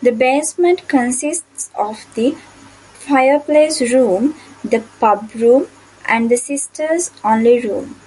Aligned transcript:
The 0.00 0.12
basement 0.12 0.86
consists 0.86 1.68
of 1.76 2.06
the 2.14 2.36
fireplace 3.00 3.80
room, 3.80 4.36
the 4.62 4.84
pub 5.00 5.28
room, 5.34 5.66
and 6.06 6.30
the 6.30 6.36
sisters-only 6.36 7.58
room. 7.66 8.00